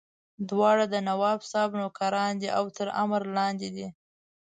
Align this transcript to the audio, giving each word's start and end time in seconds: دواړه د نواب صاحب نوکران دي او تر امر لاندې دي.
دواړه 0.49 0.85
د 0.93 0.95
نواب 1.07 1.39
صاحب 1.51 1.71
نوکران 1.81 2.31
دي 2.41 2.49
او 2.57 2.65
تر 2.77 2.87
امر 3.03 3.21
لاندې 3.37 3.69
دي. 3.75 3.87